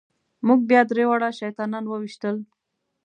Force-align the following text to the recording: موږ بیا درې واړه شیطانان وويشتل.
موږ 0.47 0.59
بیا 0.69 0.81
درې 0.91 1.03
واړه 1.07 1.29
شیطانان 1.39 1.83
وويشتل. 1.87 2.35